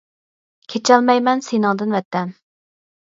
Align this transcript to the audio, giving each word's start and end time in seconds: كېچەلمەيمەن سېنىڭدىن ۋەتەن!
كېچەلمەيمەن 0.73 1.45
سېنىڭدىن 1.49 1.95
ۋەتەن! 1.99 2.33